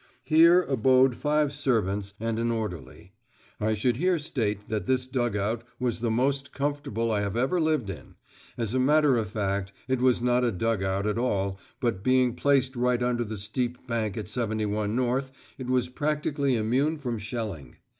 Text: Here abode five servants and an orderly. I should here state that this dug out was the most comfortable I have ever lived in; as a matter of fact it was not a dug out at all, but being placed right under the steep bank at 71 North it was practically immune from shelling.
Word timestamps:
Here 0.23 0.63
abode 0.63 1.15
five 1.15 1.53
servants 1.53 2.15
and 2.19 2.39
an 2.39 2.49
orderly. 2.49 3.13
I 3.59 3.75
should 3.75 3.97
here 3.97 4.17
state 4.17 4.65
that 4.65 4.87
this 4.87 5.07
dug 5.07 5.35
out 5.35 5.63
was 5.79 5.99
the 5.99 6.09
most 6.09 6.51
comfortable 6.51 7.11
I 7.11 7.21
have 7.21 7.37
ever 7.37 7.61
lived 7.61 7.87
in; 7.91 8.15
as 8.57 8.73
a 8.73 8.79
matter 8.79 9.15
of 9.15 9.29
fact 9.29 9.73
it 9.87 10.01
was 10.01 10.19
not 10.19 10.43
a 10.43 10.51
dug 10.51 10.81
out 10.81 11.05
at 11.05 11.19
all, 11.19 11.59
but 11.79 12.03
being 12.03 12.33
placed 12.33 12.75
right 12.75 13.03
under 13.03 13.23
the 13.23 13.37
steep 13.37 13.85
bank 13.85 14.17
at 14.17 14.27
71 14.27 14.95
North 14.95 15.31
it 15.59 15.67
was 15.67 15.87
practically 15.87 16.55
immune 16.55 16.97
from 16.97 17.19
shelling. 17.19 17.75